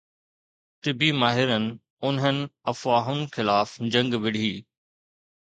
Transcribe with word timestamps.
طبي 0.85 1.09
ماهرن 1.23 1.67
انهن 2.09 2.37
افواهن 2.73 3.19
خلاف 3.37 3.71
جنگ 3.95 4.11
وڙهي 4.27 4.53